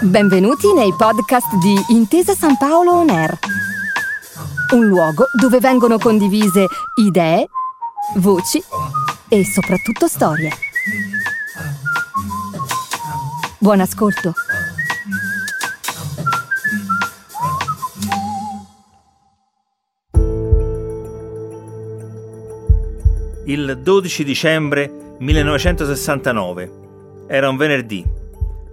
[0.00, 3.38] Benvenuti nei podcast di Intesa San Paolo On Air,
[4.74, 6.66] un luogo dove vengono condivise
[6.96, 7.48] idee,
[8.16, 8.62] voci
[9.28, 10.50] e soprattutto storie.
[13.58, 14.32] Buon ascolto.
[23.44, 26.70] Il 12 dicembre 1969.
[27.26, 28.04] Era un venerdì.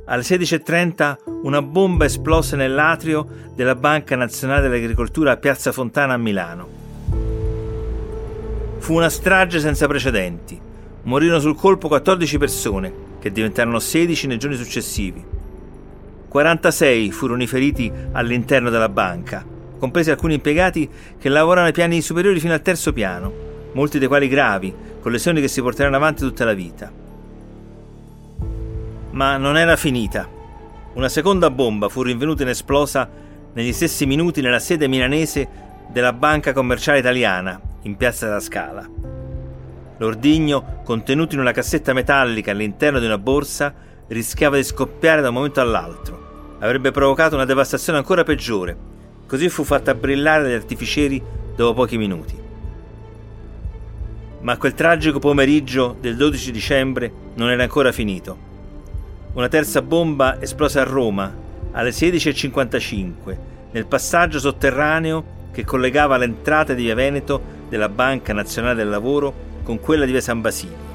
[0.06, 6.68] Alle 16.30 una bomba esplose nell'atrio della Banca Nazionale dell'Agricoltura a Piazza Fontana a Milano.
[8.78, 10.60] Fu una strage senza precedenti.
[11.04, 15.24] Morirono sul colpo 14 persone, che diventarono 16 nei giorni successivi.
[16.28, 19.44] 46 furono i feriti all'interno della banca,
[19.80, 23.45] compresi alcuni impiegati che lavoravano ai piani superiori fino al terzo piano
[23.76, 26.92] molti dei quali gravi, con lesioni che si porteranno avanti tutta la vita.
[29.12, 30.28] Ma non era finita.
[30.94, 33.08] Una seconda bomba fu rinvenuta inesplosa
[33.54, 35.48] negli stessi minuti nella sede milanese
[35.90, 38.90] della Banca Commerciale Italiana, in Piazza della Scala.
[39.98, 43.74] L'ordigno, contenuto in una cassetta metallica all'interno di una borsa,
[44.08, 46.56] rischiava di scoppiare da un momento all'altro.
[46.60, 48.76] Avrebbe provocato una devastazione ancora peggiore.
[49.28, 51.22] Così fu fatta brillare dagli artificieri
[51.56, 52.45] dopo pochi minuti.
[54.46, 58.38] Ma quel tragico pomeriggio del 12 dicembre non era ancora finito.
[59.34, 61.34] Una terza bomba esplose a Roma
[61.72, 63.38] alle 16.55
[63.72, 69.34] nel passaggio sotterraneo che collegava l'entrata di Via Veneto della Banca Nazionale del Lavoro
[69.64, 70.94] con quella di Via San Basilio.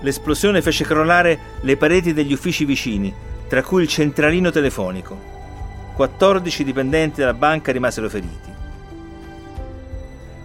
[0.00, 3.12] L'esplosione fece crollare le pareti degli uffici vicini,
[3.48, 5.14] tra cui il centralino telefonico.
[5.94, 8.49] 14 dipendenti della banca rimasero feriti.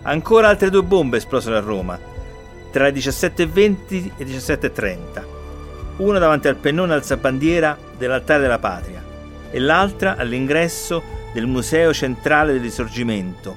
[0.08, 2.00] Ancora altre due bombe esplosero a Roma,
[2.70, 5.24] tra le 17.20 e 17.30,
[5.98, 9.04] una davanti al pennone alzabandiera dell'altare della patria
[9.50, 11.02] e l'altra all'ingresso
[11.34, 13.56] del Museo Centrale del Risorgimento.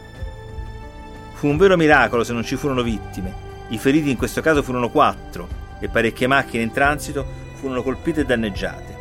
[1.35, 3.47] Fu un vero miracolo se non ci furono vittime.
[3.69, 5.47] I feriti in questo caso furono quattro
[5.81, 8.97] e parecchie macchine in transito furono colpite e danneggiate.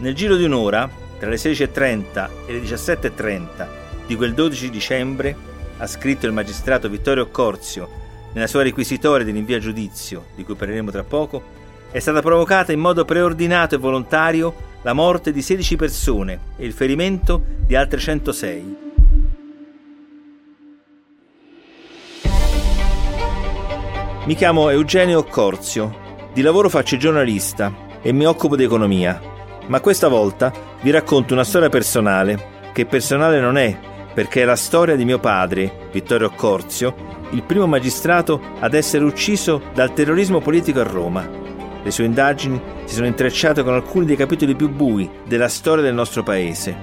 [0.00, 0.86] Nel giro di un'ora,
[1.18, 3.66] tra le 16.30 e le 17.30,
[4.06, 5.36] di quel 12 dicembre,
[5.78, 10.54] ha scritto il magistrato Vittorio Corzio nella sua requisitoria di rinvio a giudizio, di cui
[10.54, 11.42] parleremo tra poco,
[11.90, 16.72] è stata provocata in modo preordinato e volontario la morte di 16 persone e il
[16.72, 18.76] ferimento di altre 106.
[24.24, 27.72] Mi chiamo Eugenio Corzio, di lavoro faccio giornalista
[28.02, 29.20] e mi occupo di economia,
[29.68, 34.56] ma questa volta vi racconto una storia personale, che personale non è perché è la
[34.56, 36.94] storia di mio padre, Vittorio Corzio,
[37.32, 41.28] il primo magistrato ad essere ucciso dal terrorismo politico a Roma.
[41.82, 45.92] Le sue indagini si sono intrecciate con alcuni dei capitoli più bui della storia del
[45.92, 46.74] nostro paese.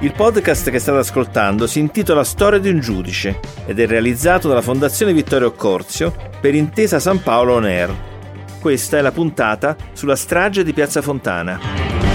[0.00, 4.62] Il podcast che state ascoltando si intitola Storia di un giudice ed è realizzato dalla
[4.62, 7.94] Fondazione Vittorio Corzio per Intesa San Paolo On Air.
[8.58, 12.11] Questa è la puntata sulla strage di Piazza Fontana.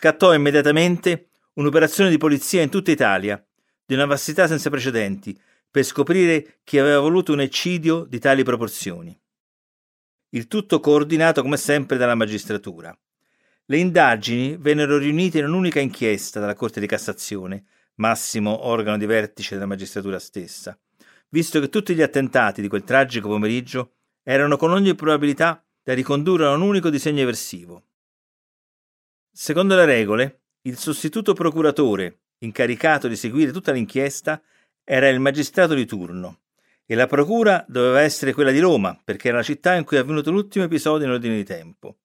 [0.00, 3.44] Scattò immediatamente un'operazione di polizia in tutta Italia,
[3.84, 5.38] di una vastità senza precedenti,
[5.70, 9.14] per scoprire chi aveva voluto un eccidio di tali proporzioni.
[10.30, 12.98] Il tutto coordinato come sempre dalla magistratura.
[13.66, 17.64] Le indagini vennero riunite in un'unica inchiesta dalla Corte di Cassazione,
[17.96, 20.78] massimo organo di vertice della magistratura stessa,
[21.28, 26.46] visto che tutti gli attentati di quel tragico pomeriggio erano con ogni probabilità da ricondurre
[26.46, 27.84] a un unico disegno eversivo.
[29.32, 34.42] Secondo le regole, il sostituto procuratore, incaricato di seguire tutta l'inchiesta,
[34.84, 36.40] era il magistrato di turno
[36.90, 40.00] e la procura doveva essere quella di Roma, perché era la città in cui è
[40.00, 41.98] avvenuto l'ultimo episodio in ordine di tempo.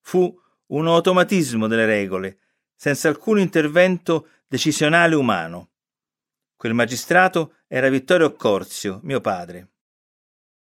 [0.00, 2.38] Fu un automatismo delle regole,
[2.74, 5.68] senza alcun intervento decisionale umano.
[6.56, 9.68] Quel magistrato era Vittorio Corzio, mio padre.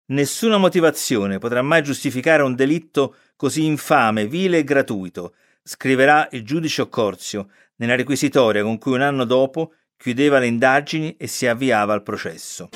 [0.06, 6.82] Nessuna motivazione potrà mai giustificare un delitto così infame, vile e gratuito, scriverà il giudice
[6.82, 12.02] Occorzio nella requisitoria con cui un anno dopo chiudeva le indagini e si avviava al
[12.02, 12.68] processo.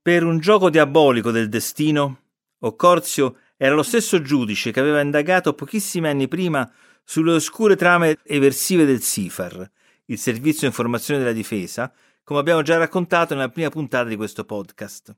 [0.00, 2.20] Per un gioco diabolico del destino,
[2.60, 6.70] Occorzio era lo stesso giudice che aveva indagato pochissimi anni prima
[7.10, 9.70] sulle oscure trame eversive del SIFAR,
[10.04, 11.90] il Servizio Informazione della Difesa,
[12.22, 15.16] come abbiamo già raccontato nella prima puntata di questo podcast.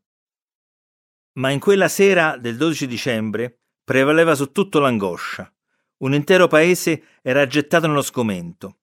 [1.33, 5.53] Ma in quella sera del 12 dicembre prevaleva su tutto l'angoscia.
[5.99, 8.83] Un intero paese era gettato nello sgomento.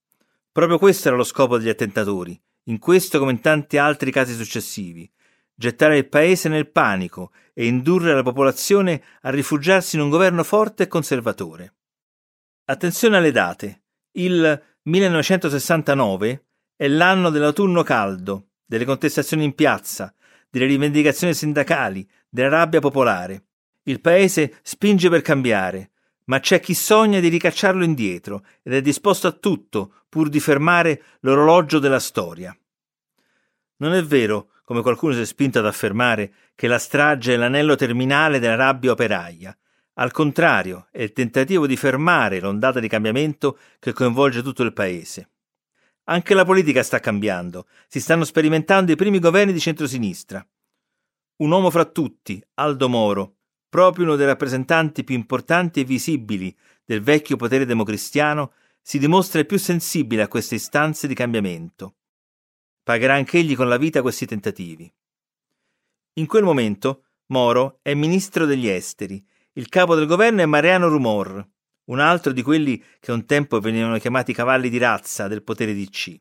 [0.51, 5.09] Proprio questo era lo scopo degli attentatori, in questo come in tanti altri casi successivi,
[5.55, 10.83] gettare il paese nel panico e indurre la popolazione a rifugiarsi in un governo forte
[10.83, 11.71] e conservatore.
[12.69, 13.83] Attenzione alle date.
[14.11, 20.13] Il 1969 è l'anno dell'autunno caldo, delle contestazioni in piazza,
[20.49, 23.45] delle rivendicazioni sindacali, della rabbia popolare.
[23.83, 25.91] Il paese spinge per cambiare,
[26.25, 31.01] ma c'è chi sogna di ricacciarlo indietro ed è disposto a tutto pur di fermare
[31.21, 32.53] l'orologio della storia.
[33.77, 37.75] Non è vero, come qualcuno si è spinto ad affermare, che la strage è l'anello
[37.75, 39.57] terminale della rabbia operaia.
[39.99, 45.31] Al contrario, è il tentativo di fermare l'ondata di cambiamento che coinvolge tutto il paese.
[46.05, 50.47] Anche la politica sta cambiando, si stanno sperimentando i primi governi di centrosinistra.
[51.37, 56.55] Un uomo fra tutti, Aldo Moro, proprio uno dei rappresentanti più importanti e visibili
[56.85, 61.95] del vecchio potere democristiano, si dimostra il più sensibile a queste istanze di cambiamento.
[62.83, 64.91] Pagherà anch'egli con la vita questi tentativi.
[66.13, 69.21] In quel momento Moro è ministro degli esteri,
[69.57, 71.43] il capo del governo è Mariano Rumor,
[71.85, 75.89] un altro di quelli che un tempo venivano chiamati cavalli di razza del potere di
[75.89, 76.15] C.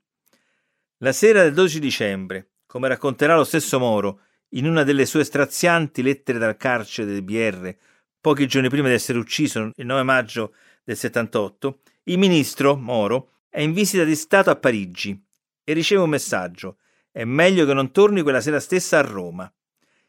[0.99, 6.03] La sera del 12 dicembre, come racconterà lo stesso Moro in una delle sue strazianti
[6.03, 7.77] lettere dal carcere del BR,
[8.23, 13.61] pochi giorni prima di essere ucciso il 9 maggio del 78, il ministro Moro è
[13.61, 15.23] in visita di Stato a Parigi
[15.63, 16.79] e riceve un messaggio.
[17.13, 19.51] È meglio che non torni quella sera stessa a Roma.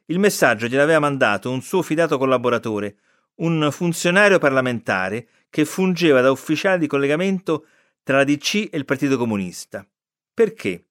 [0.06, 3.00] Il messaggio gliel'aveva mandato un suo fidato collaboratore,
[3.38, 7.66] un funzionario parlamentare che fungeva da ufficiale di collegamento
[8.04, 9.86] tra la DC e il Partito Comunista.
[10.34, 10.86] Perché?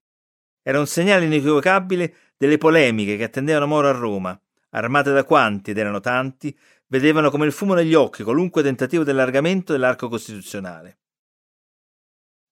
[0.63, 4.39] Era un segnale inequivocabile delle polemiche che attendevano Moro a Roma,
[4.71, 6.57] armate da quanti, ed erano tanti,
[6.89, 10.99] vedevano come il fumo negli occhi qualunque tentativo di allargamento dell'arco costituzionale.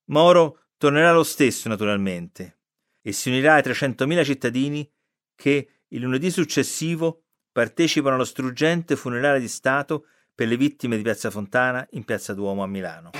[0.06, 2.60] Moro tornerà lo stesso, naturalmente,
[3.02, 4.90] e si unirà ai 300.000 cittadini
[5.34, 7.23] che il lunedì successivo
[7.54, 12.64] partecipano allo struggente funerale di Stato per le vittime di Piazza Fontana in Piazza Duomo
[12.64, 13.10] a Milano.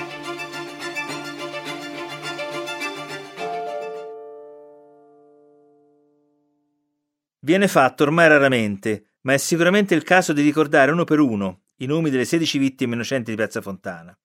[7.39, 11.87] Viene fatto ormai raramente, ma è sicuramente il caso di ricordare uno per uno i
[11.87, 14.19] nomi delle 16 vittime innocenti di Piazza Fontana.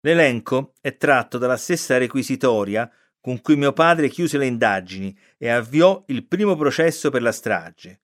[0.00, 6.02] L'elenco è tratto dalla stessa requisitoria con cui mio padre chiuse le indagini e avviò
[6.06, 8.00] il primo processo per la strage,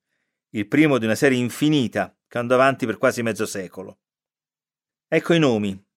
[0.51, 3.99] il primo di una serie infinita che andò avanti per quasi mezzo secolo.
[5.07, 5.87] Ecco i nomi.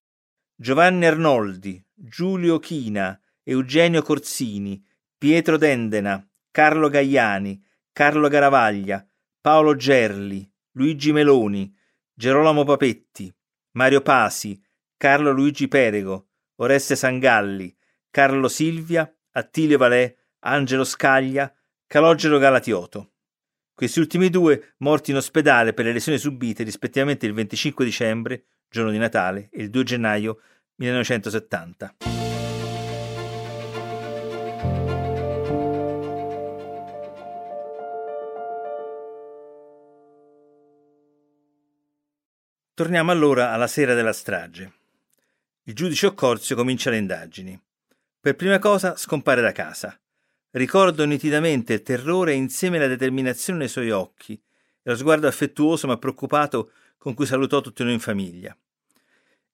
[0.55, 4.83] Giovanni Arnoldi, Giulio China, Eugenio Corsini,
[5.17, 9.05] Pietro Dendena, Carlo Gaiani, Carlo Garavaglia,
[9.41, 11.75] Paolo Gerli, Luigi Meloni,
[12.13, 13.33] Gerolamo Papetti,
[13.71, 14.61] Mario Pasi,
[14.95, 17.75] Carlo Luigi Perego, Oreste Sangalli,
[18.09, 21.53] Carlo Silvia, Attilio Valè, Angelo Scaglia,
[21.87, 23.12] Calogero Galatioto.
[23.83, 28.91] Questi ultimi due morti in ospedale per le lesioni subite rispettivamente il 25 dicembre, giorno
[28.91, 30.39] di Natale, e il 2 gennaio
[30.75, 31.95] 1970.
[42.73, 44.73] Torniamo allora alla sera della strage.
[45.63, 47.61] Il giudice Occorzio comincia le indagini.
[48.17, 49.97] Per prima cosa scompare da casa.
[50.55, 55.97] Ricordo nitidamente il terrore insieme alla determinazione nei suoi occhi e lo sguardo affettuoso ma
[55.97, 58.55] preoccupato con cui salutò tutti noi in famiglia.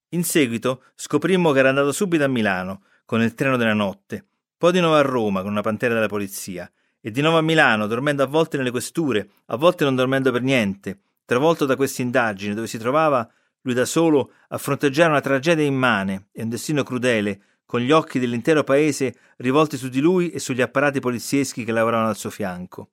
[0.10, 4.26] In seguito scoprimmo che era andato subito a Milano con il treno della notte,
[4.58, 7.88] poi di nuovo a Roma con una pantera della polizia e di nuovo a Milano
[7.88, 12.54] dormendo a volte nelle questure, a volte non dormendo per niente, travolto da queste indagini
[12.54, 13.26] dove si trovava
[13.62, 18.18] lui da solo a fronteggiare una tragedia immane e un destino crudele, con gli occhi
[18.18, 22.90] dell'intero paese rivolti su di lui e sugli apparati polizieschi che lavoravano al suo fianco.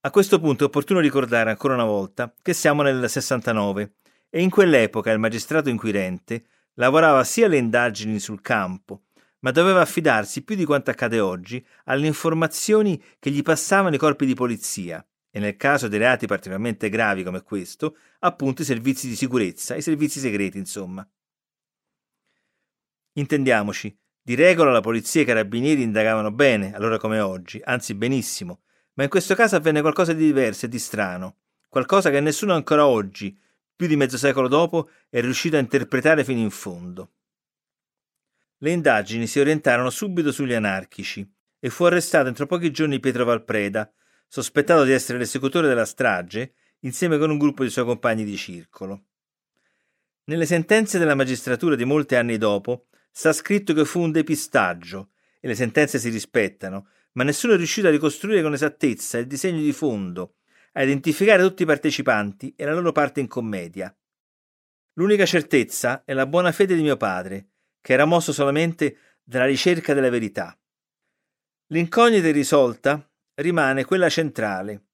[0.00, 3.92] A questo punto è opportuno ricordare ancora una volta che siamo nel 69
[4.30, 9.02] e in quell'epoca il magistrato inquirente lavorava sia alle indagini sul campo,
[9.40, 14.24] ma doveva affidarsi più di quanto accade oggi alle informazioni che gli passavano i corpi
[14.24, 19.14] di polizia e nel caso di reati particolarmente gravi come questo, appunto i servizi di
[19.14, 21.06] sicurezza, i servizi segreti, insomma.
[23.18, 28.60] Intendiamoci, di regola la polizia e i carabinieri indagavano bene, allora come oggi, anzi benissimo,
[28.94, 32.86] ma in questo caso avvenne qualcosa di diverso e di strano, qualcosa che nessuno ancora
[32.86, 33.36] oggi,
[33.74, 37.14] più di mezzo secolo dopo, è riuscito a interpretare fino in fondo.
[38.58, 43.92] Le indagini si orientarono subito sugli anarchici e fu arrestato entro pochi giorni Pietro Valpreda,
[44.28, 49.06] sospettato di essere l'esecutore della strage, insieme con un gruppo di suoi compagni di circolo.
[50.24, 55.10] Nelle sentenze della magistratura di molti anni dopo sta scritto che fu un depistaggio
[55.40, 59.60] e le sentenze si rispettano, ma nessuno è riuscito a ricostruire con esattezza il disegno
[59.60, 60.36] di fondo,
[60.72, 63.94] a identificare tutti i partecipanti e la loro parte in commedia.
[64.94, 67.50] L'unica certezza è la buona fede di mio padre,
[67.80, 70.58] che era mosso solamente dalla ricerca della verità.
[71.68, 74.86] L'incognita irrisolta rimane quella centrale.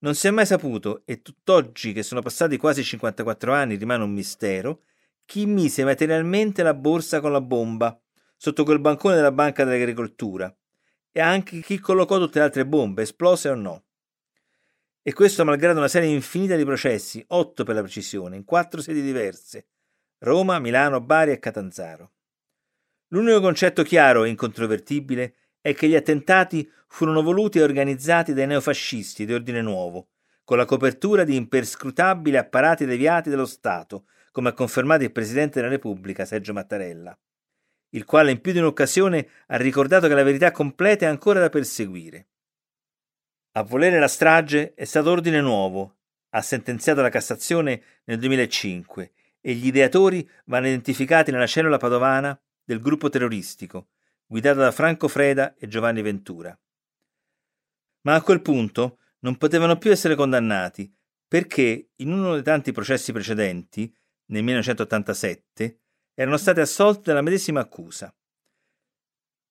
[0.00, 4.12] Non si è mai saputo, e tutt'oggi che sono passati quasi 54 anni rimane un
[4.12, 4.84] mistero,
[5.28, 8.00] chi mise materialmente la borsa con la bomba
[8.34, 10.50] sotto quel bancone della Banca dell'Agricoltura
[11.12, 13.84] e anche chi collocò tutte le altre bombe, esplose o no.
[15.02, 19.02] E questo malgrado una serie infinita di processi, otto per la precisione, in quattro sedi
[19.02, 19.66] diverse,
[20.20, 22.12] Roma, Milano, Bari e Catanzaro.
[23.08, 29.26] L'unico concetto chiaro e incontrovertibile è che gli attentati furono voluti e organizzati dai neofascisti
[29.26, 30.08] di ordine nuovo,
[30.42, 35.72] con la copertura di imperscrutabili apparati deviati dello Stato, come ha confermato il Presidente della
[35.72, 37.18] Repubblica Sergio Mattarella,
[37.90, 41.48] il quale in più di un'occasione ha ricordato che la verità completa è ancora da
[41.48, 42.28] perseguire.
[43.52, 45.96] A volere la strage è stato ordine nuovo,
[46.30, 52.80] ha sentenziato la Cassazione nel 2005 e gli ideatori vanno identificati nella cellula padovana del
[52.80, 53.88] gruppo terroristico,
[54.26, 56.56] guidata da Franco Freda e Giovanni Ventura.
[58.02, 60.92] Ma a quel punto non potevano più essere condannati
[61.26, 63.94] perché in uno dei tanti processi precedenti,
[64.28, 65.80] nel 1987,
[66.14, 68.12] erano stati assolti dalla medesima accusa.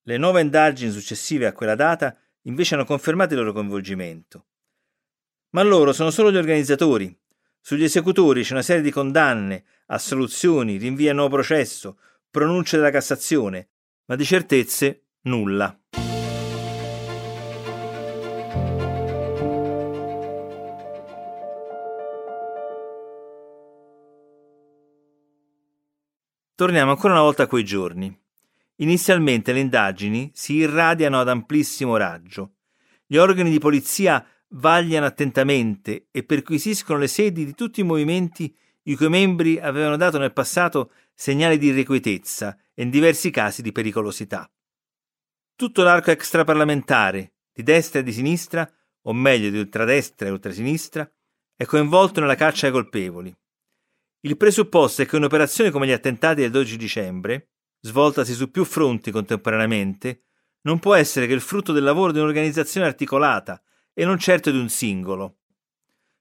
[0.03, 4.47] Le nuove indagini successive a quella data invece hanno confermato il loro coinvolgimento.
[5.51, 7.17] Ma loro sono solo gli organizzatori.
[7.59, 13.69] Sugli esecutori c'è una serie di condanne, assoluzioni, rinvii a nuovo processo, pronunce della Cassazione,
[14.05, 15.77] ma di certezze nulla.
[26.57, 28.11] Torniamo ancora una volta a quei giorni.
[28.77, 32.53] Inizialmente le indagini si irradiano ad amplissimo raggio.
[33.05, 38.51] Gli organi di polizia vagliano attentamente e perquisiscono le sedi di tutti i movimenti
[38.85, 43.71] i cui membri avevano dato nel passato segnali di irrequietezza e in diversi casi di
[43.71, 44.49] pericolosità.
[45.55, 48.67] Tutto l'arco extraparlamentare, di destra e di sinistra,
[49.03, 51.07] o meglio di ultradestra e ultrasinistra,
[51.55, 53.31] è coinvolto nella caccia ai colpevoli.
[54.21, 57.49] Il presupposto è che un'operazione come gli attentati del 12 dicembre,
[57.81, 60.23] svoltasi su più fronti contemporaneamente,
[60.61, 63.61] non può essere che il frutto del lavoro di un'organizzazione articolata
[63.93, 65.37] e non certo di un singolo.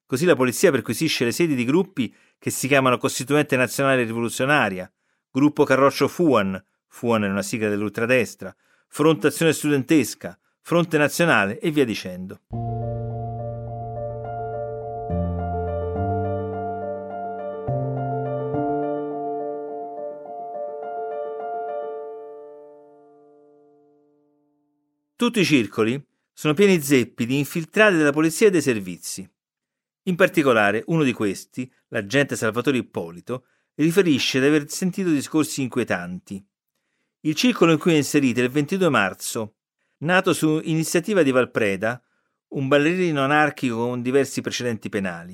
[0.04, 4.90] Così la polizia perquisisce le sedi di gruppi che si chiamano Costituente Nazionale Rivoluzionaria,
[5.30, 8.54] Gruppo Carroccio Fuan, Fuan è una sigla dell'ultradestra,
[8.88, 12.40] Fronte Azione Studentesca, Fronte Nazionale e via dicendo.
[25.16, 25.98] Tutti i circoli
[26.30, 29.26] sono pieni zeppi di infiltrati della polizia e dei servizi.
[30.08, 33.46] In particolare, uno di questi, l'agente Salvatore Ippolito,
[33.76, 36.46] riferisce di aver sentito discorsi inquietanti.
[37.20, 39.54] Il circolo in cui è inserito è il 22 marzo,
[40.00, 41.98] nato su iniziativa di Valpreda,
[42.48, 45.32] un ballerino anarchico con diversi precedenti penali.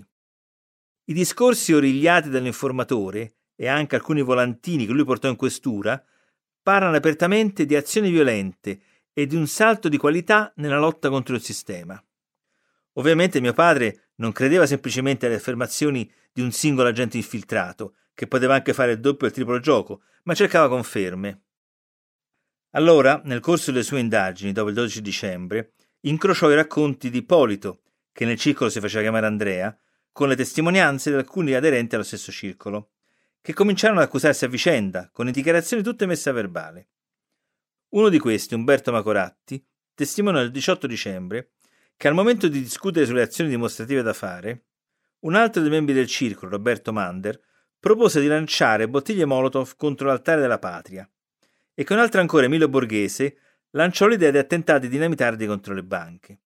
[1.06, 6.00] I discorsi origliati dall'informatore e anche alcuni volantini che lui portò in questura
[6.62, 8.80] parlano apertamente di azioni violente
[9.12, 12.02] e di un salto di qualità nella lotta contro il sistema.
[12.94, 18.54] Ovviamente mio padre non credeva semplicemente alle affermazioni di un singolo agente infiltrato, che poteva
[18.54, 21.42] anche fare il doppio o il triplo gioco, ma cercava conferme.
[22.70, 27.82] Allora, nel corso delle sue indagini, dopo il 12 dicembre, incrociò i racconti di Ippolito,
[28.12, 29.76] che nel circolo si faceva chiamare Andrea,
[30.10, 32.90] con le testimonianze di alcuni aderenti allo stesso circolo,
[33.40, 36.88] che cominciarono ad accusarsi a vicenda, con le dichiarazioni tutte messe a verbale.
[37.92, 39.62] Uno di questi, Umberto Macoratti,
[39.94, 41.50] testimoniò il 18 dicembre
[41.94, 44.64] che al momento di discutere sulle azioni dimostrative da fare,
[45.20, 47.38] un altro dei membri del circolo, Roberto Mander,
[47.78, 51.06] propose di lanciare bottiglie Molotov contro l'altare della patria
[51.74, 53.36] e che un altro ancora, Emilio Borghese,
[53.72, 56.40] lanciò l'idea di attentati dinamitardi contro le banche.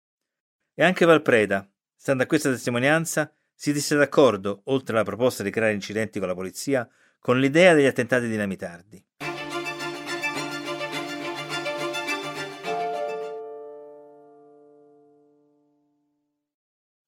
[0.75, 5.75] E anche Valpreda, stando a questa testimonianza, si disse d'accordo, oltre alla proposta di creare
[5.75, 6.89] incidenti con la polizia,
[7.21, 9.05] con l'idea degli attentati dinamitardi.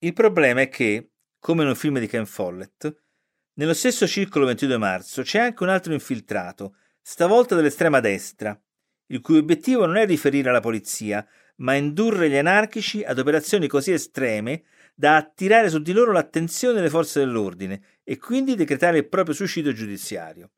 [0.01, 3.03] Il problema è che, come in un film di Ken Follett,
[3.55, 8.57] nello stesso circolo 22 marzo c'è anche un altro infiltrato, stavolta dell'estrema destra,
[9.07, 11.27] il cui obiettivo non è riferire alla polizia,
[11.57, 14.63] ma indurre gli anarchici ad operazioni così estreme
[14.95, 19.73] da attirare su di loro l'attenzione delle forze dell'ordine e quindi decretare il proprio suicidio
[19.73, 20.53] giudiziario.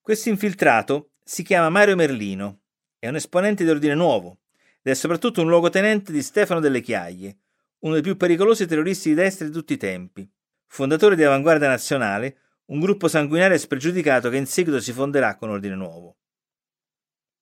[0.00, 2.62] Questo infiltrato si chiama Mario Merlino,
[2.98, 4.40] è un esponente di Ordine Nuovo
[4.82, 7.36] ed è soprattutto un luogotenente di Stefano delle Chiaie,
[7.82, 10.28] uno dei più pericolosi terroristi di destra di tutti i tempi,
[10.66, 15.50] fondatore di Avanguardia Nazionale, un gruppo sanguinario e spregiudicato che in seguito si fonderà con
[15.50, 16.16] Ordine Nuovo.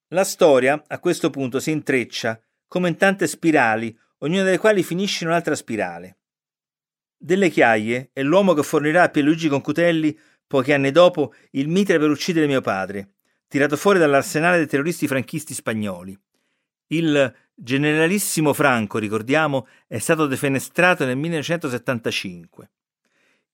[0.09, 5.25] La storia a questo punto si intreccia come in tante spirali, ognuna delle quali finisce
[5.25, 6.19] in un'altra spirale.
[7.17, 12.09] Delle Chiaie è l'uomo che fornirà a Pierluigi Concutelli, pochi anni dopo, il mitra per
[12.09, 13.17] uccidere mio padre,
[13.47, 16.19] tirato fuori dall'arsenale dei terroristi franchisti spagnoli.
[16.93, 22.71] Il generalissimo Franco, ricordiamo, è stato defenestrato nel 1975.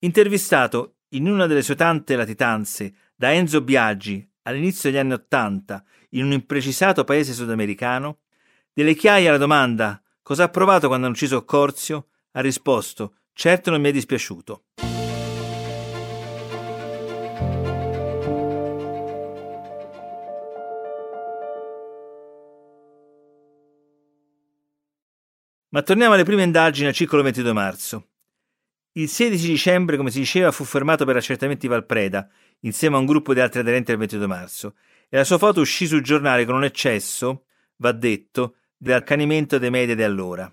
[0.00, 6.25] Intervistato in una delle sue tante latitanze da Enzo Biaggi all'inizio degli anni Ottanta in
[6.25, 8.18] un imprecisato paese sudamericano,
[8.72, 13.80] delle chiaie alla domanda cosa ha provato quando hanno ucciso Corzio, ha risposto certo non
[13.80, 14.64] mi è dispiaciuto.
[25.76, 28.09] Ma torniamo alle prime indagini al circolo 22 marzo.
[28.92, 32.26] Il 16 dicembre, come si diceva, fu fermato per accertamenti Valpreda,
[32.61, 34.75] insieme a un gruppo di altri aderenti al 22 marzo,
[35.06, 37.45] e la sua foto uscì sul giornale con un eccesso,
[37.76, 40.50] va detto, di accanimento dei media di allora.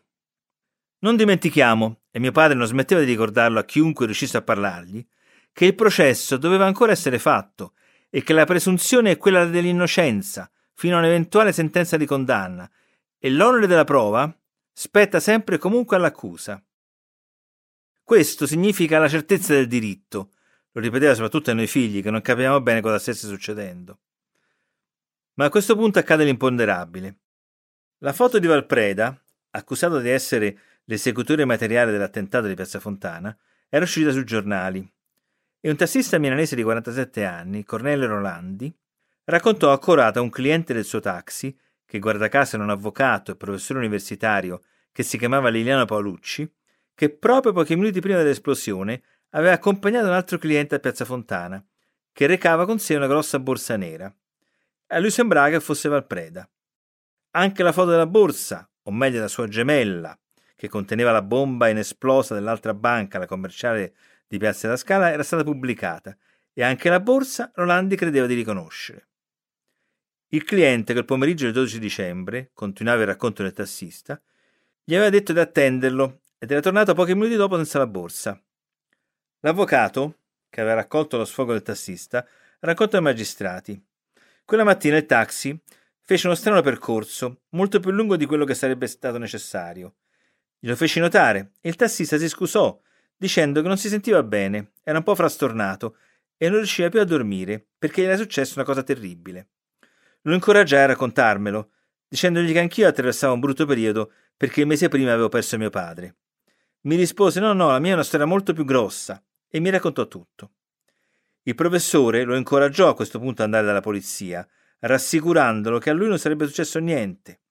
[0.99, 5.07] Non dimentichiamo, e mio padre non smetteva di ricordarlo a chiunque riuscisse a parlargli,
[5.53, 7.75] che il processo doveva ancora essere fatto
[8.09, 12.69] e che la presunzione è quella dell'innocenza fino a un'eventuale sentenza di condanna
[13.17, 14.37] e l'onere della prova
[14.73, 16.61] spetta sempre e comunque all'accusa.
[18.03, 20.31] Questo significa la certezza del diritto.
[20.71, 23.99] Lo ripeteva soprattutto ai noi figli, che non capivamo bene cosa stesse succedendo.
[25.35, 27.19] Ma a questo punto accade l'imponderabile.
[27.99, 29.17] La foto di Valpreda,
[29.51, 33.35] accusato di essere l'esecutore materiale dell'attentato di Piazza Fontana,
[33.69, 34.85] era uscita sui giornali
[35.65, 38.75] e un tassista milanese di 47 anni, Cornelio Rolandi,
[39.23, 43.79] raccontò a un cliente del suo taxi, che guarda caso era un avvocato e professore
[43.79, 44.61] universitario
[44.93, 46.49] che si chiamava Liliano Paolucci,
[46.95, 49.01] che proprio pochi minuti prima dell'esplosione
[49.31, 51.61] aveva accompagnato un altro cliente a Piazza Fontana,
[52.13, 54.15] che recava con sé una grossa borsa nera.
[54.87, 56.47] A lui sembrava che fosse Valpreda.
[57.31, 60.17] Anche la foto della borsa, o meglio la sua gemella,
[60.55, 63.95] che conteneva la bomba inesplosa dell'altra banca, la commerciale
[64.27, 66.15] di Piazza della Scala, era stata pubblicata
[66.53, 69.07] e anche la borsa Rolandi credeva di riconoscere.
[70.27, 74.21] Il cliente, quel pomeriggio del 12 dicembre, continuava il racconto del tassista,
[74.83, 78.41] gli aveva detto di attenderlo ed era tornato pochi minuti dopo senza la borsa.
[79.39, 80.19] L'avvocato,
[80.49, 82.25] che aveva raccolto lo sfogo del tassista,
[82.59, 83.81] racconta ai magistrati.
[84.43, 85.57] Quella mattina il taxi
[86.01, 89.95] fece uno strano percorso, molto più lungo di quello che sarebbe stato necessario.
[90.59, 92.77] Glielo feci notare e il tassista si scusò,
[93.15, 95.97] dicendo che non si sentiva bene, era un po' frastornato
[96.37, 99.47] e non riusciva più a dormire perché gli era successa una cosa terribile.
[100.23, 101.71] Lo incoraggiai a raccontarmelo,
[102.07, 106.15] dicendogli che anch'io attraversavo un brutto periodo perché il mese prima avevo perso mio padre.
[106.81, 110.07] Mi rispose: No, no, la mia è una storia molto più grossa, e mi raccontò
[110.07, 110.51] tutto.
[111.43, 114.47] Il professore lo incoraggiò a questo punto ad andare dalla polizia,
[114.79, 117.41] rassicurandolo che a lui non sarebbe successo niente.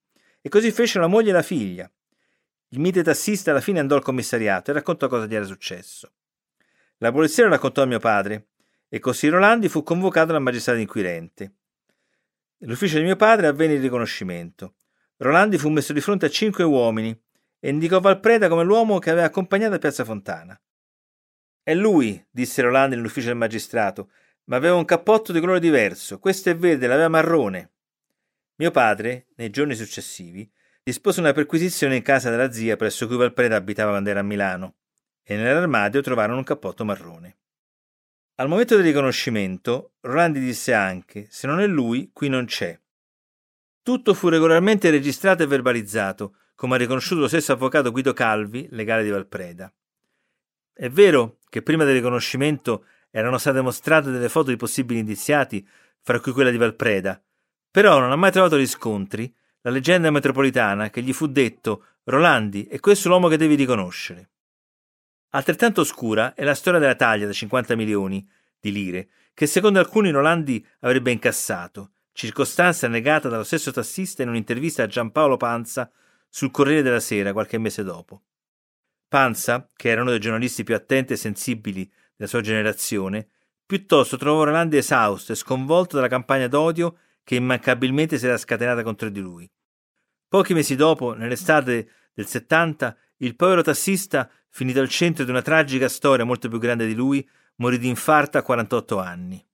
[0.40, 1.90] E così fecero la moglie e la figlia.
[2.68, 6.12] Il mite tassista alla fine andò al commissariato e raccontò cosa gli era successo.
[6.98, 8.48] La polizia lo raccontò a mio padre,
[8.88, 11.52] e così Rolandi fu convocato dal magistrato inquirente.
[12.58, 14.74] Nell'ufficio di mio padre avvenne il riconoscimento.
[15.22, 17.16] Rolandi fu messo di fronte a cinque uomini
[17.60, 20.60] e indicò Valpreda come l'uomo che aveva accompagnato a Piazza Fontana.
[21.62, 24.10] È lui, disse Rolandi nell'ufficio del magistrato,
[24.46, 27.70] ma aveva un cappotto di colore diverso, questo è verde, l'aveva marrone.
[28.56, 30.50] Mio padre, nei giorni successivi,
[30.82, 34.74] dispose una perquisizione in casa della zia presso cui Valpreda abitava quando era a Milano,
[35.22, 37.36] e nell'armadio trovarono un cappotto marrone.
[38.36, 42.76] Al momento del riconoscimento, Rolandi disse anche: Se non è lui, qui non c'è.
[43.82, 49.02] Tutto fu regolarmente registrato e verbalizzato, come ha riconosciuto lo stesso avvocato Guido Calvi, legale
[49.02, 49.72] di Valpreda.
[50.72, 55.66] È vero che prima del riconoscimento erano state mostrate delle foto di possibili indiziati,
[56.00, 57.20] fra cui quella di Valpreda,
[57.70, 62.78] però non ha mai trovato riscontri la leggenda metropolitana che gli fu detto Rolandi è
[62.78, 64.30] questo l'uomo che devi riconoscere.
[65.30, 68.28] Altrettanto oscura è la storia della taglia da 50 milioni
[68.60, 74.82] di lire che secondo alcuni Rolandi avrebbe incassato, circostanza negata dallo stesso tassista in un'intervista
[74.82, 75.90] a Giampaolo Panza
[76.28, 78.22] sul Corriere della Sera qualche mese dopo.
[79.08, 83.28] Panza, che era uno dei giornalisti più attenti e sensibili della sua generazione,
[83.66, 89.08] piuttosto trovò Rolandi esausto e sconvolto dalla campagna d'odio che immancabilmente si era scatenata contro
[89.08, 89.50] di lui.
[90.28, 95.88] Pochi mesi dopo, nell'estate del 70, il povero tassista, finito al centro di una tragica
[95.88, 99.46] storia molto più grande di lui, morì di infarto a 48 anni.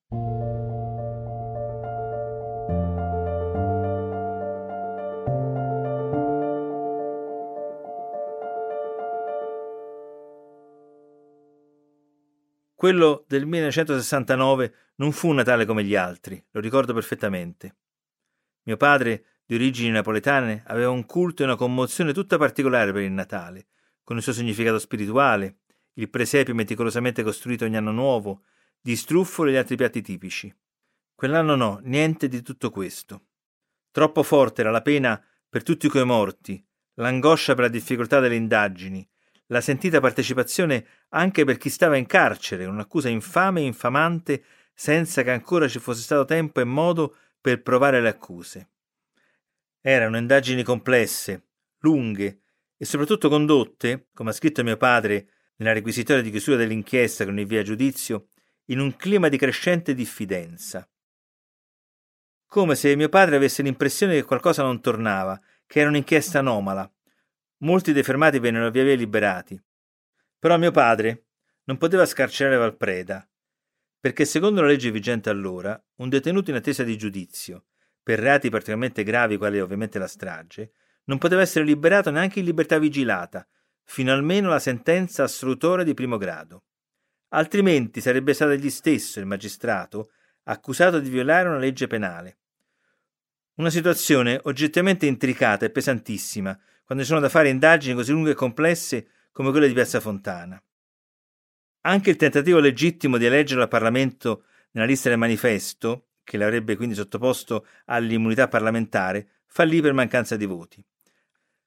[12.79, 17.75] Quello del 1969 non fu un Natale come gli altri, lo ricordo perfettamente.
[18.63, 23.11] Mio padre, di origini napoletane, aveva un culto e una commozione tutta particolare per il
[23.11, 23.67] Natale,
[24.05, 25.57] con il suo significato spirituale,
[25.95, 28.45] il presepio meticolosamente costruito ogni anno nuovo,
[28.81, 30.57] di struffoli e gli altri piatti tipici.
[31.17, 33.23] Quell'anno no, niente di tutto questo.
[33.91, 36.65] Troppo forte era la pena per tutti quei morti,
[36.95, 39.05] l'angoscia per la difficoltà delle indagini,
[39.49, 45.31] la sentita partecipazione anche per chi stava in carcere, un'accusa infame e infamante senza che
[45.31, 48.71] ancora ci fosse stato tempo e modo per provare le accuse.
[49.81, 52.41] Erano indagini complesse, lunghe
[52.77, 57.47] e soprattutto condotte, come ha scritto mio padre nella requisitoria di chiusura dell'inchiesta con il
[57.47, 58.29] via giudizio,
[58.67, 60.89] in un clima di crescente diffidenza.
[62.47, 66.91] Come se mio padre avesse l'impressione che qualcosa non tornava, che era un'inchiesta anomala,
[67.59, 69.61] Molti dei fermati vennero via via liberati.
[70.39, 71.25] Però mio padre
[71.65, 73.29] non poteva scarcerare Valpreda,
[74.01, 77.65] perché secondo la legge vigente allora, un detenuto in attesa di giudizio,
[78.03, 80.73] per reati particolarmente gravi quali ovviamente la strage,
[81.05, 83.47] non poteva essere liberato neanche in libertà vigilata,
[83.83, 86.65] fino almeno alla sentenza assolutoria di primo grado.
[87.31, 90.13] Altrimenti sarebbe stato egli stesso, il magistrato,
[90.45, 92.39] accusato di violare una legge penale.
[93.55, 98.35] Una situazione oggettivamente intricata e pesantissima, quando ci sono da fare indagini così lunghe e
[98.35, 100.59] complesse come quelle di Piazza Fontana.
[101.83, 106.95] Anche il tentativo legittimo di eleggerlo al Parlamento nella lista del manifesto, che l'avrebbe quindi
[106.95, 110.83] sottoposto all'immunità parlamentare, fallì per mancanza di voti.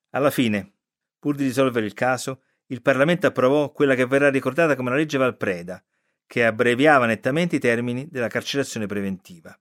[0.09, 0.71] Alla fine,
[1.19, 5.19] pur di risolvere il caso, il Parlamento approvò quella che verrà ricordata come la legge
[5.19, 5.83] Valpreda,
[6.25, 9.55] che abbreviava nettamente i termini della carcerazione preventiva.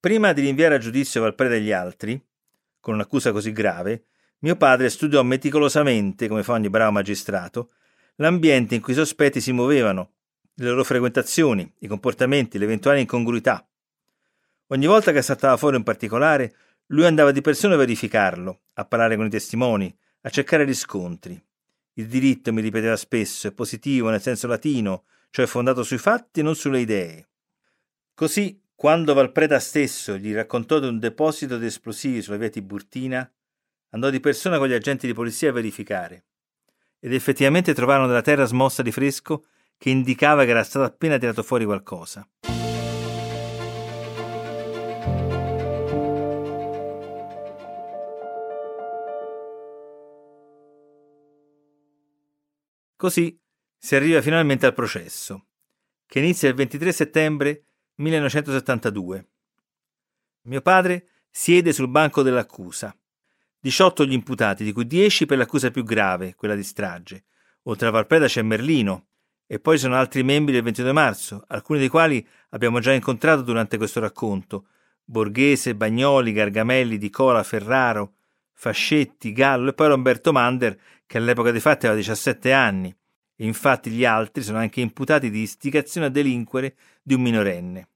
[0.00, 2.18] Prima di rinviare a giudizio Valpreda e gli altri,
[2.80, 4.04] con un'accusa così grave,
[4.38, 7.72] mio padre studiò meticolosamente, come fa ogni bravo magistrato,
[8.14, 10.12] l'ambiente in cui i sospetti si muovevano,
[10.54, 13.68] le loro frequentazioni, i comportamenti, le eventuali incongruità.
[14.68, 16.54] Ogni volta che saltava fuori un particolare,
[16.86, 21.38] lui andava di persona a verificarlo, a parlare con i testimoni, a cercare riscontri.
[21.92, 26.42] Il diritto, mi ripeteva spesso, è positivo nel senso latino, cioè fondato sui fatti e
[26.42, 27.28] non sulle idee.
[28.14, 33.30] Così quando Valpreda stesso gli raccontò di un deposito di esplosivi sulla via Tiburtina,
[33.90, 36.24] andò di persona con gli agenti di polizia a verificare.
[36.98, 39.44] Ed effettivamente trovarono della terra smossa di fresco
[39.76, 42.26] che indicava che era stato appena tirato fuori qualcosa.
[52.96, 53.38] Così
[53.76, 55.48] si arriva finalmente al processo,
[56.06, 57.64] che inizia il 23 settembre
[58.00, 59.26] 1972.
[60.42, 62.96] Mio padre siede sul banco dell'accusa.
[63.60, 67.24] 18 gli imputati, di cui 10 per l'accusa più grave, quella di strage.
[67.64, 69.08] Oltre a Valpreda c'è Merlino,
[69.46, 73.76] e poi sono altri membri del 22 marzo, alcuni dei quali abbiamo già incontrato durante
[73.76, 74.68] questo racconto.
[75.04, 78.14] Borghese, Bagnoli, Gargamelli, Di Cola, Ferraro,
[78.54, 82.96] Fascetti, Gallo e poi Roberto Mander, che all'epoca dei fatti aveva 17 anni.
[83.36, 86.76] E infatti gli altri sono anche imputati di istigazione a delinquere
[87.10, 87.88] di un minorenne.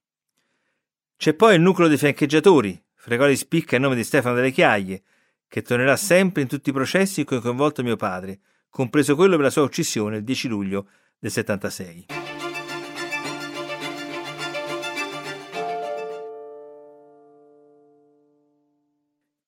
[1.16, 4.50] C'è poi il nucleo dei fiancheggiatori, fra i quali spicca il nome di Stefano delle
[4.50, 5.03] Chiaie,
[5.46, 9.37] che tornerà sempre in tutti i processi in cui è coinvolto mio padre, compreso quello
[9.37, 12.07] per la sua uccisione il 10 luglio del 76.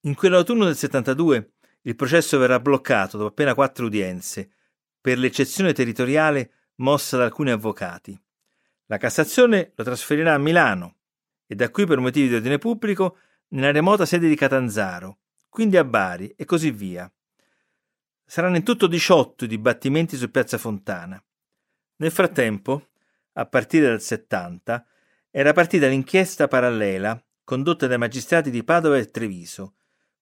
[0.02, 1.50] In quell'autunno del 72
[1.82, 4.48] il processo verrà bloccato dopo appena quattro udienze,
[5.00, 8.16] per l'eccezione territoriale mossa da alcuni avvocati.
[8.86, 10.96] La Cassazione lo trasferirà a Milano,
[11.46, 13.18] e da qui per motivi di ordine pubblico
[13.48, 15.18] nella remota sede di Catanzaro,
[15.48, 17.10] quindi a Bari e così via.
[18.24, 21.22] Saranno in tutto 18 i dibattimenti su Piazza Fontana.
[21.96, 22.88] Nel frattempo,
[23.34, 24.86] a partire dal 70,
[25.30, 29.74] era partita l'inchiesta parallela condotta dai magistrati di Padova e Treviso,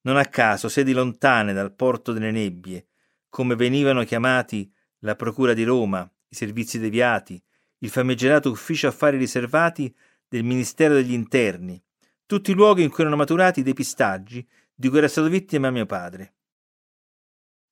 [0.02, 2.86] non a caso sedi lontane dal porto delle nebbie,
[3.28, 7.42] come venivano chiamati la Procura di Roma, i servizi deviati,
[7.84, 9.94] il famigerato ufficio affari riservati
[10.26, 11.80] del Ministero degli Interni,
[12.24, 15.84] tutti i luoghi in cui erano maturati i depistaggi di cui era stato vittima mio
[15.84, 16.32] padre.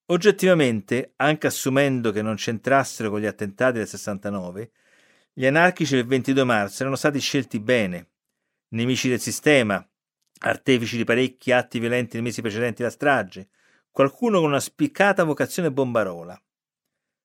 [0.06, 4.70] Oggettivamente, anche assumendo che non c'entrassero con gli attentati del 69,
[5.32, 8.10] gli anarchici del 22 marzo erano stati scelti bene,
[8.68, 9.84] nemici del sistema,
[10.40, 13.48] artefici di parecchi atti violenti nei mesi precedenti la strage,
[13.90, 16.38] qualcuno con una spiccata vocazione bombarola.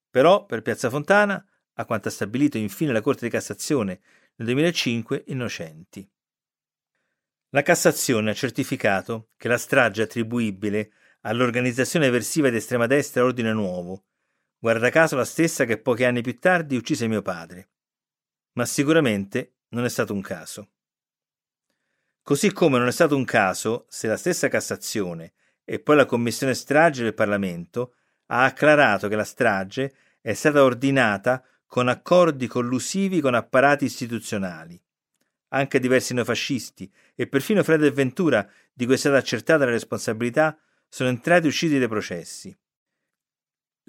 [0.10, 1.46] Però, per Piazza Fontana,
[1.80, 4.00] a quanto ha stabilito infine la Corte di Cassazione
[4.36, 6.08] nel 2005, innocenti.
[7.50, 14.06] La Cassazione ha certificato che la strage attribuibile all'organizzazione eversiva di estrema destra Ordine Nuovo,
[14.60, 17.70] guarda caso la stessa che pochi anni più tardi uccise mio padre.
[18.54, 20.70] Ma sicuramente non è stato un caso.
[22.22, 26.54] Così come non è stato un caso se la stessa Cassazione e poi la Commissione
[26.54, 27.96] strage del Parlamento
[28.28, 34.82] ha acclarato che la strage è stata ordinata con accordi collusivi con apparati istituzionali.
[35.50, 40.58] Anche diversi neofascisti e perfino Fred e Ventura, di cui è stata accertata la responsabilità,
[40.90, 42.58] sono entrati usciti dai processi.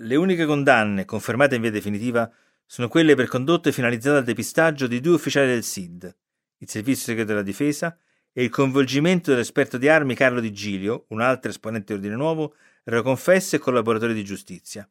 [0.00, 2.30] Le uniche condanne confermate in via definitiva
[2.64, 6.16] sono quelle per condotte finalizzate al depistaggio di due ufficiali del SID,
[6.58, 7.96] il Servizio Segreto della Difesa
[8.32, 12.54] e il coinvolgimento dell'esperto di armi Carlo Di Gilio, un altro esponente di Ordine Nuovo,
[12.84, 14.86] reconfesso e collaboratore di giustizia.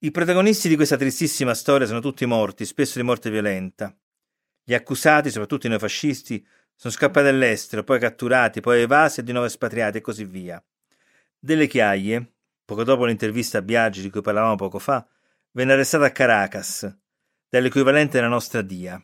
[0.00, 3.96] I protagonisti di questa tristissima storia sono tutti morti, spesso di morte violenta.
[4.62, 9.46] Gli accusati, soprattutto i neofascisti, sono scappati all'estero, poi catturati, poi evasi e di nuovo
[9.46, 10.62] espatriati e così via.
[11.38, 15.06] Delle Chiaie, poco dopo l'intervista a Biagi di cui parlavamo poco fa,
[15.52, 16.94] venne arrestato a Caracas,
[17.48, 19.02] dall'equivalente della nostra DIA.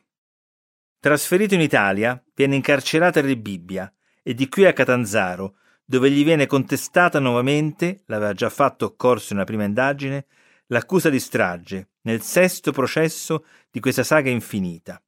[1.01, 3.91] Trasferito in Italia, viene incarcerato a Rebibbia
[4.23, 9.39] e di qui a Catanzaro, dove gli viene contestata nuovamente, l'aveva già fatto occorso in
[9.39, 10.27] una prima indagine,
[10.73, 15.01] l'accusa di strage nel sesto processo di questa saga infinita.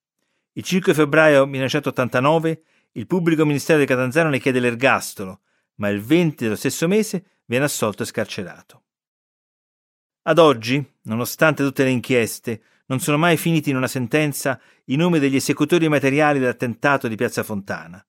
[0.52, 5.40] Il 5 febbraio 1989 il pubblico ministero di Catanzaro ne chiede l'ergastolo,
[5.76, 8.82] ma il 20 dello stesso mese viene assolto e scarcerato.
[10.26, 15.18] Ad oggi, nonostante tutte le inchieste, non sono mai finiti in una sentenza i nomi
[15.18, 18.04] degli esecutori materiali dell'attentato di Piazza Fontana.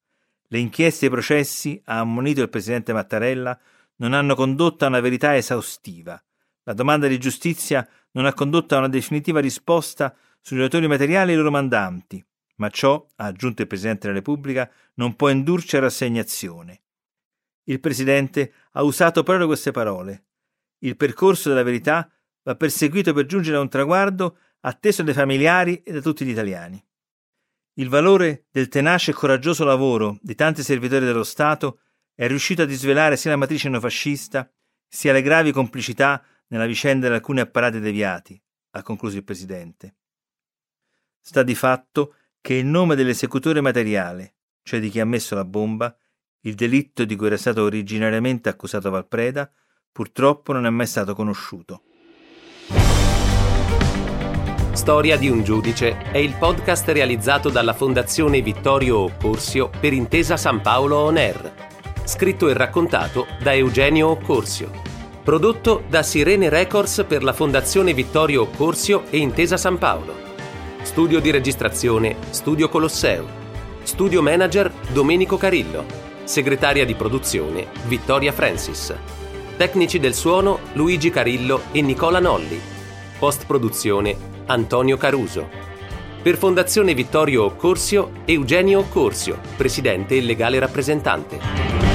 [0.48, 3.58] Le inchieste e i processi, ha ammonito il presidente Mattarella,
[3.98, 6.22] non hanno condotto a una verità esaustiva.
[6.68, 11.34] La domanda di giustizia non ha condotto a una definitiva risposta sugli autori materiali e
[11.36, 12.24] i loro mandanti,
[12.56, 16.82] ma ciò, ha aggiunto il Presidente della Repubblica, non può indurci a rassegnazione.
[17.66, 20.26] Il Presidente ha usato proprio queste parole.
[20.80, 22.10] Il percorso della verità
[22.44, 26.84] va perseguito per giungere a un traguardo atteso dai familiari e da tutti gli italiani.
[27.74, 31.80] Il valore del tenace e coraggioso lavoro di tanti servitori dello Stato
[32.16, 34.50] è riuscito a disvelare sia la matrice neofascista,
[34.88, 39.96] sia le gravi complicità nella vicenda di alcuni apparati deviati, ha concluso il Presidente.
[41.20, 45.96] Sta di fatto che il nome dell'esecutore materiale, cioè di chi ha messo la bomba,
[46.42, 49.52] il delitto di cui era stato originariamente accusato Valpreda,
[49.92, 51.82] purtroppo non è mai stato conosciuto.
[54.74, 60.62] Storia di un giudice è il podcast realizzato dalla Fondazione Vittorio Occorsio per Intesa San
[60.62, 61.54] Paolo On Air.
[62.04, 64.85] Scritto e raccontato da Eugenio Occorsio.
[65.26, 70.14] Prodotto da Sirene Records per la Fondazione Vittorio Occorsio e Intesa San Paolo.
[70.84, 73.26] Studio di registrazione Studio Colosseo.
[73.82, 75.84] Studio manager Domenico Carillo.
[76.26, 78.94] Segretaria di produzione Vittoria Francis.
[79.58, 82.62] Tecnici del suono Luigi Carillo e Nicola Nolli.
[83.18, 85.50] Post produzione Antonio Caruso.
[86.22, 91.95] Per Fondazione Vittorio Occorsio Eugenio Occorsio, presidente e legale rappresentante.